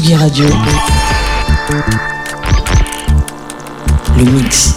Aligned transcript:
Tsugi 0.00 0.14
Radio. 0.14 0.46
Le 4.16 4.24
mix. 4.24 4.74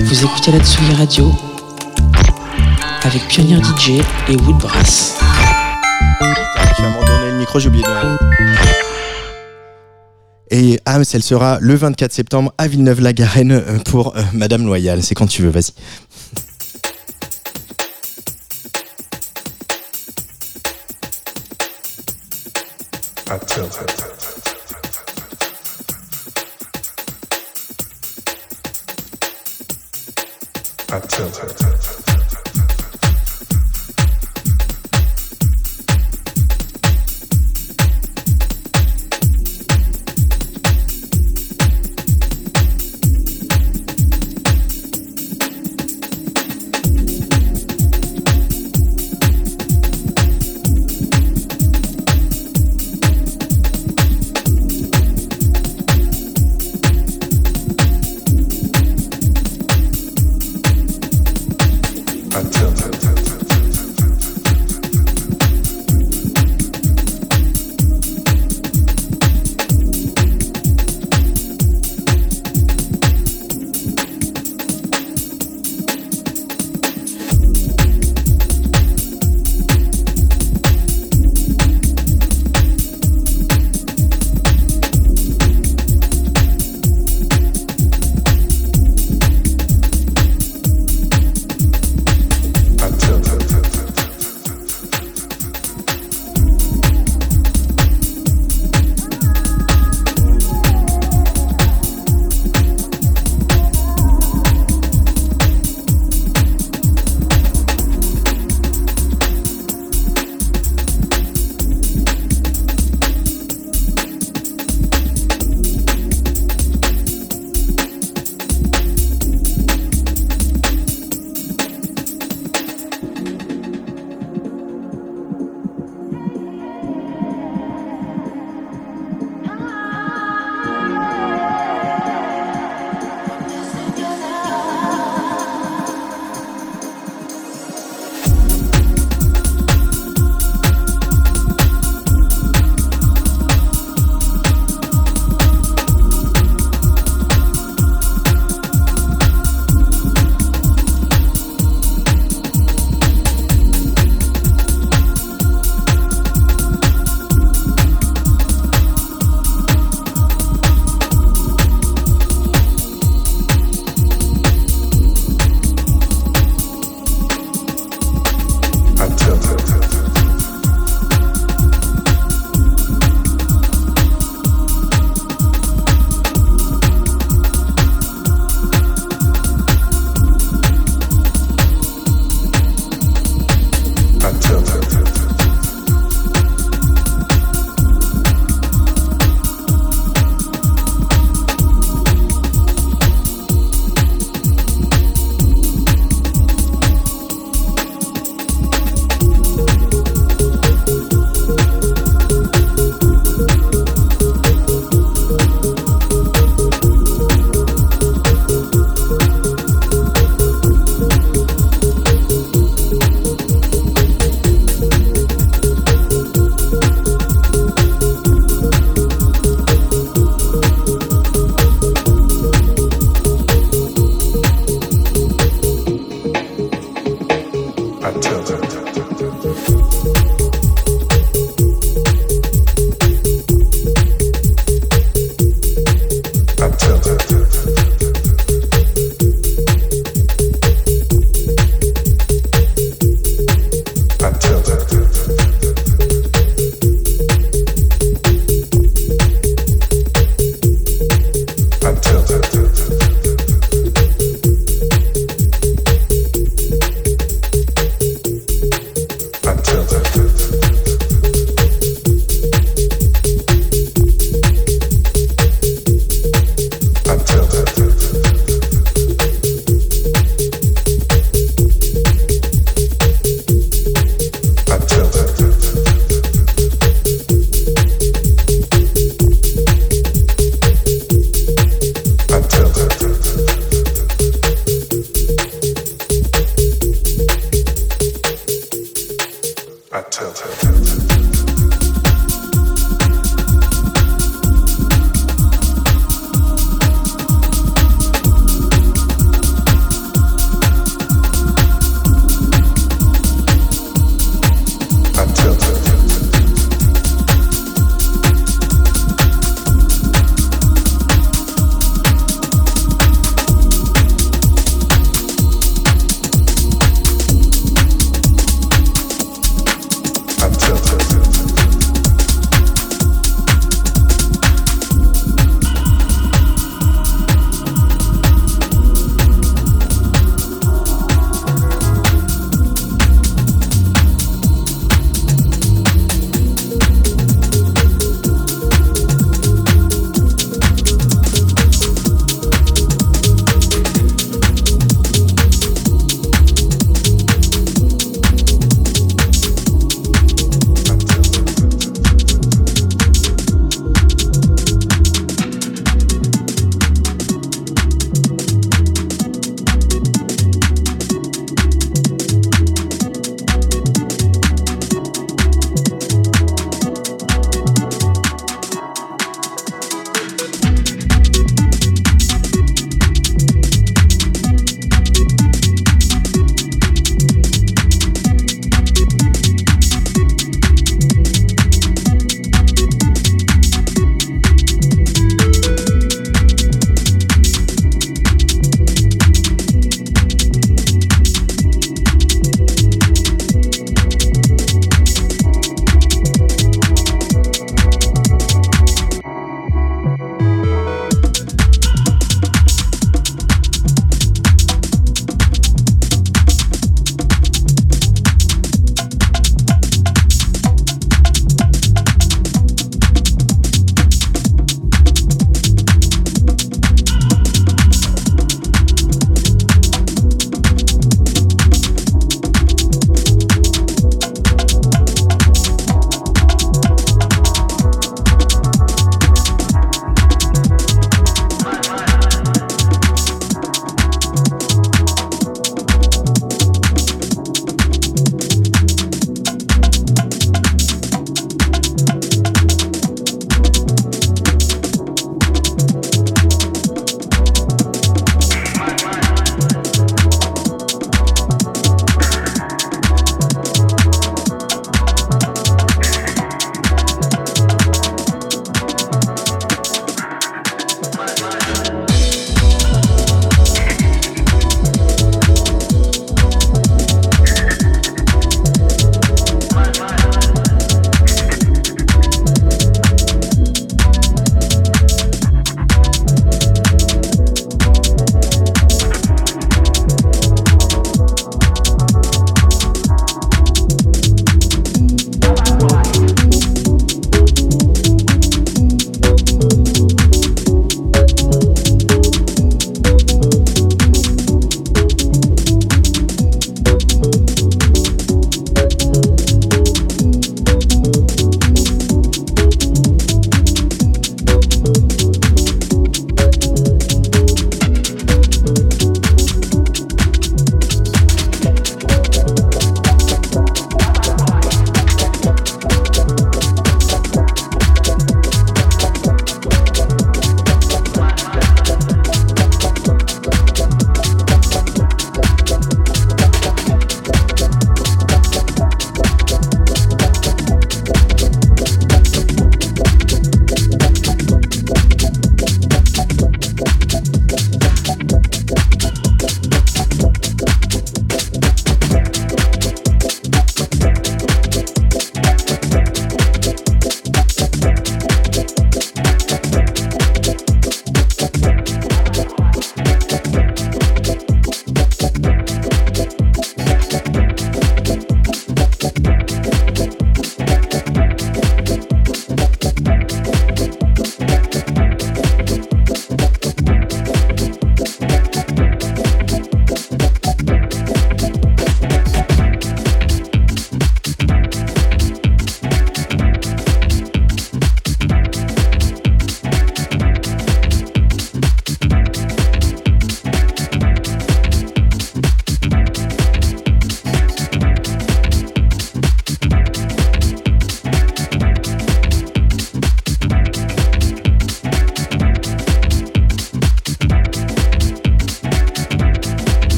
Vous 0.00 0.24
écoutez 0.24 0.52
la 0.52 0.58
Tsugi 0.58 0.92
Radio 0.92 1.32
avec 3.04 3.26
Pionnier 3.26 3.56
DJ 3.56 4.02
et 4.28 4.36
Woodbrass. 4.36 5.18
J'ai 6.76 6.84
abandonné 6.84 7.30
le 7.30 7.38
micro, 7.38 7.58
j'ai 7.58 7.68
oublié 7.68 7.84
de... 7.84 8.16
Et 10.50 10.78
Ams, 10.84 11.04
elle 11.14 11.22
sera 11.22 11.56
le 11.58 11.74
24 11.74 12.12
septembre 12.12 12.52
à 12.58 12.68
Villeneuve-la-Garenne 12.68 13.62
pour 13.86 14.14
euh, 14.14 14.22
Madame 14.34 14.66
Loyale. 14.66 15.02
C'est 15.02 15.14
quand 15.14 15.26
tu 15.26 15.40
veux, 15.40 15.48
vas-y. 15.48 15.72
children. 23.70 23.86
Our 30.90 31.00
children. 31.06 31.61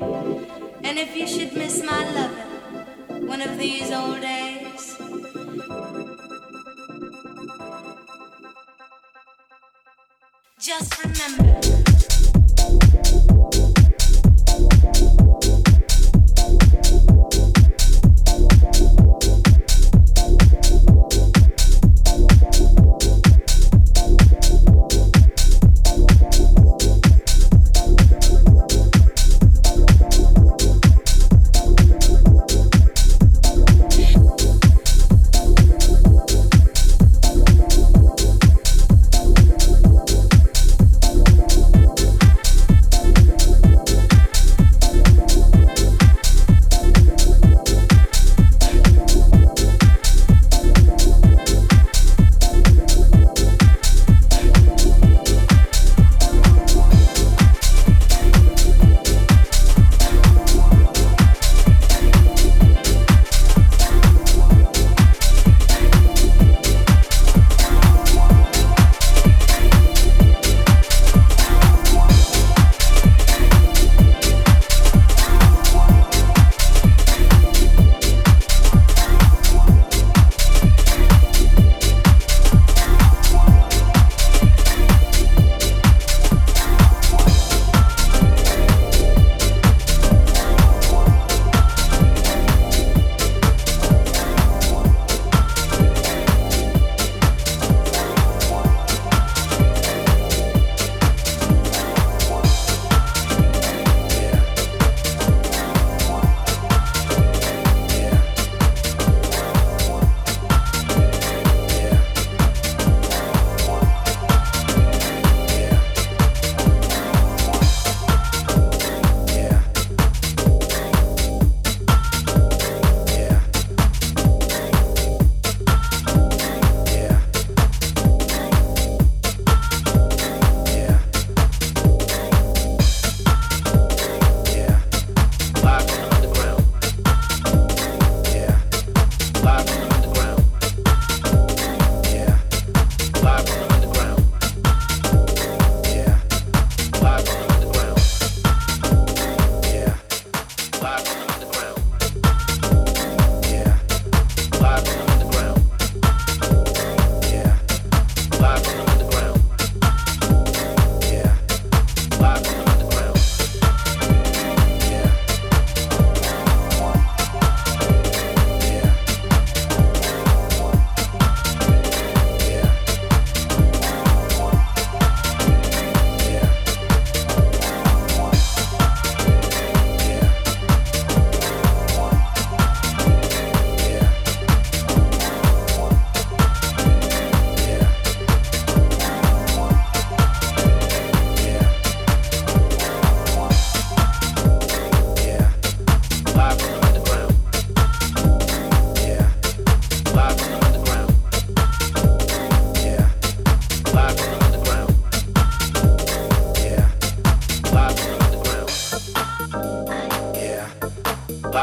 And 0.00 0.98
if 0.98 1.16
you 1.16 1.26
should 1.26 1.54
miss 1.54 1.82
my 1.82 2.04
loving 2.14 3.26
one 3.26 3.42
of 3.42 3.58
these 3.58 3.90
old 3.90 4.20
days, 4.20 4.96
just 10.60 11.04
remember. 11.04 12.07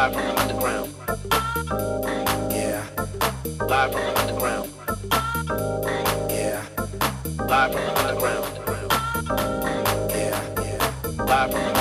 Live 0.05 0.13
from 0.13 0.23
the 0.23 0.39
underground. 0.39 0.89
Yeah. 2.51 2.85
Live 3.65 3.91
from 3.91 4.01
the 4.01 4.19
underground. 4.19 4.69
Yeah. 6.29 6.61
Live 7.49 7.71
from 7.73 7.81
the 7.81 7.91
underground. 8.03 8.45
Yeah. 10.11 10.39
Live 11.25 11.51
from 11.51 11.63
the 11.63 11.74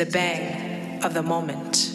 the 0.00 0.06
bang 0.06 1.04
of 1.04 1.12
the 1.12 1.22
moment. 1.22 1.90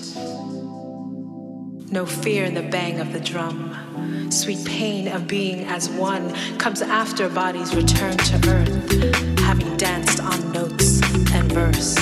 No 1.92 2.06
fear 2.06 2.46
in 2.46 2.54
the 2.54 2.62
bang 2.62 3.00
of 3.00 3.12
the 3.12 3.20
drum. 3.20 4.30
Sweet 4.30 4.64
pain 4.64 5.08
of 5.08 5.26
being 5.26 5.66
as 5.66 5.90
one 5.90 6.32
comes 6.60 6.84
after 6.84 7.28
bodies 7.30 7.74
return 7.74 8.16
to 8.16 8.36
earth, 8.48 9.40
having 9.40 9.76
danced 9.78 10.20
on 10.20 10.52
notes 10.52 11.02
and 11.34 11.52
verse. 11.52 11.98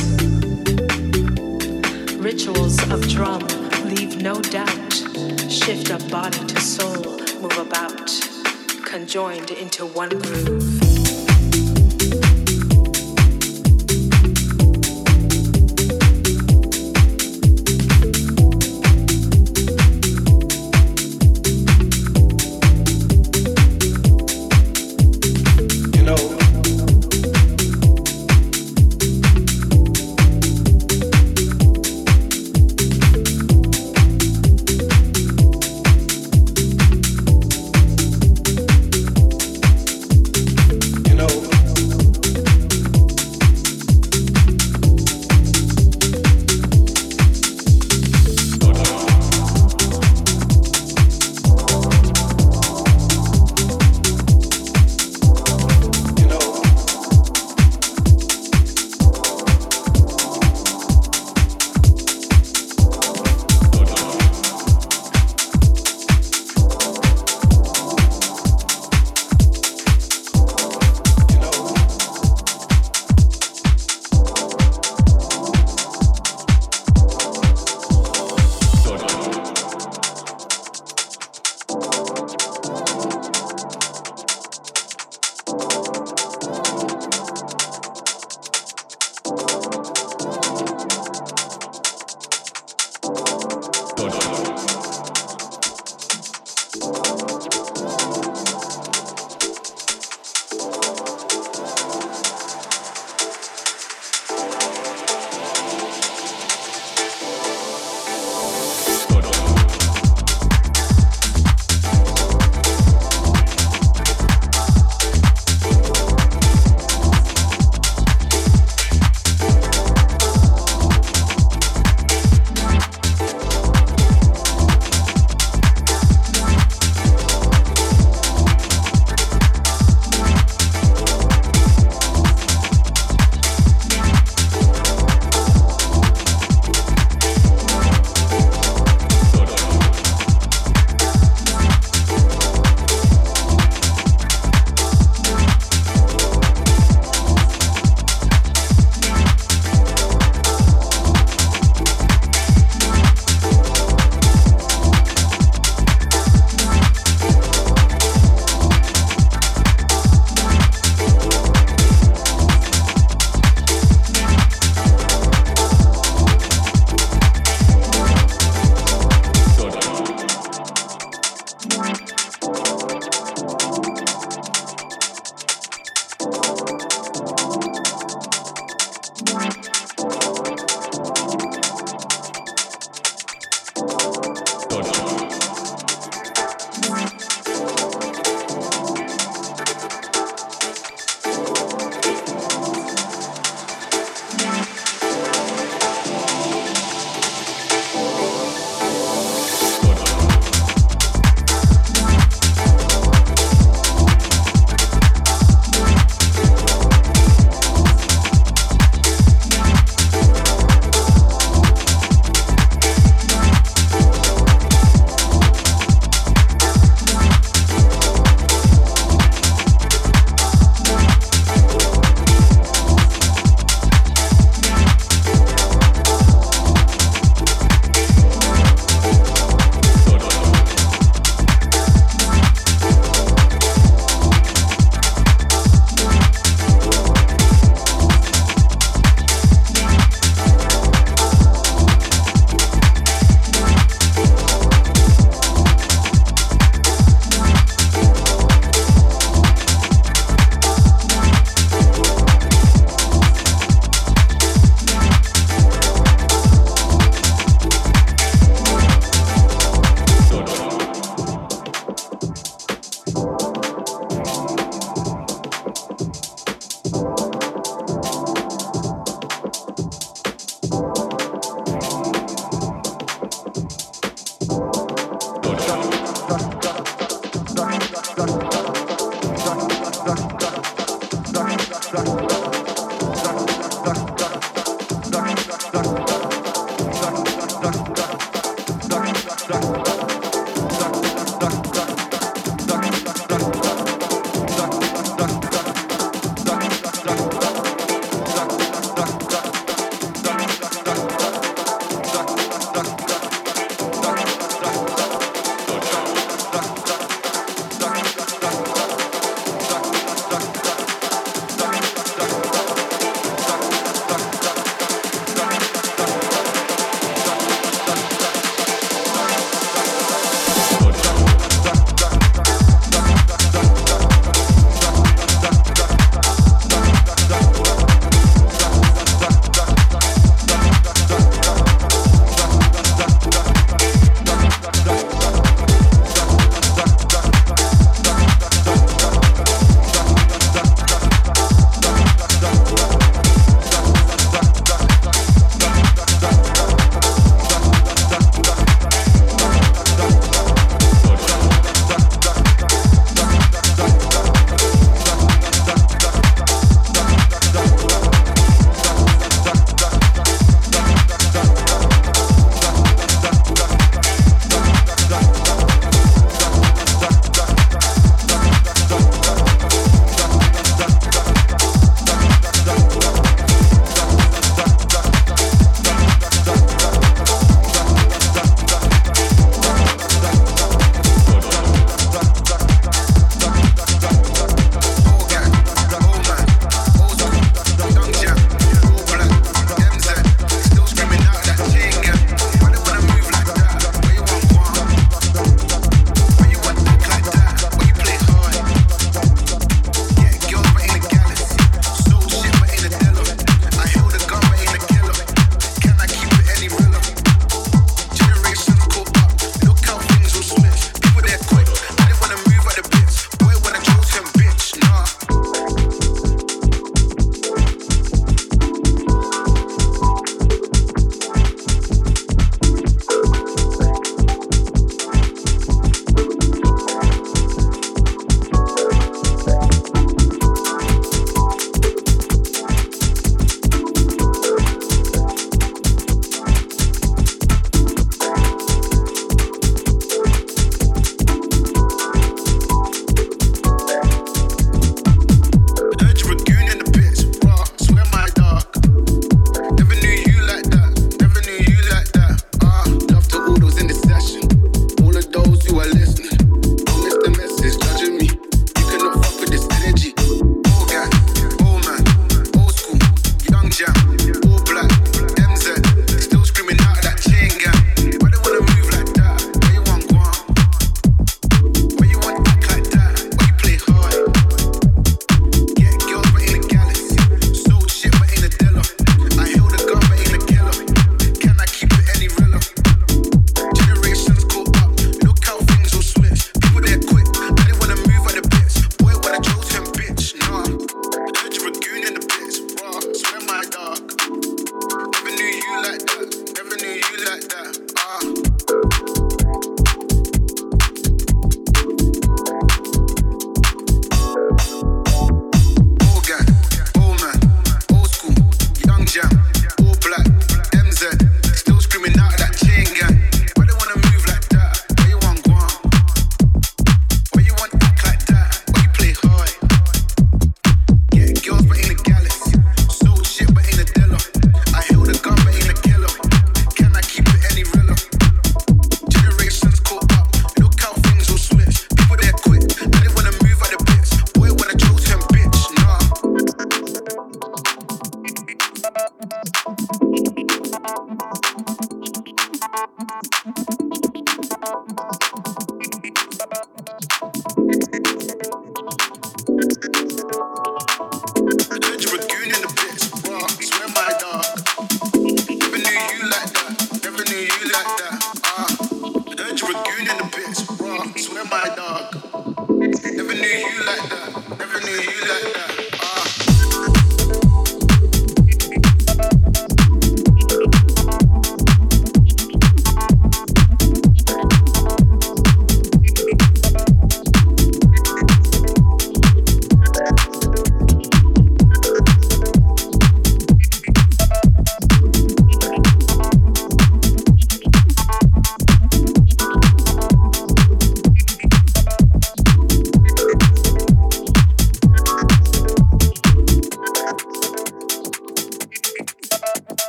Rituals 2.18 2.78
of 2.92 3.08
drum 3.08 3.48
leave 3.86 4.22
no 4.22 4.42
doubt, 4.42 4.94
shift 5.50 5.90
of 5.90 6.12
body 6.12 6.46
to 6.48 6.60
soul, 6.60 7.18
move 7.40 7.58
about, 7.60 8.12
conjoined 8.84 9.52
into 9.52 9.86
one 9.86 10.10
groove. 10.10 10.63